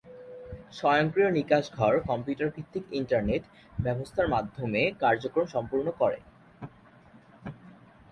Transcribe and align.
স্বয়ংক্রিয় 0.71 1.29
নিকাশ 1.31 1.65
ঘর 1.73 1.93
কম্পিউটার 2.09 2.49
ভিত্তিক 2.55 2.85
ইন্টারনেট 2.91 3.43
ব্যবস্থার 3.79 4.27
মাধ্যমে 4.27 4.81
কার্যক্রম 4.99 5.45
সম্পূর্ণ 5.47 5.87
করে। 5.91 6.19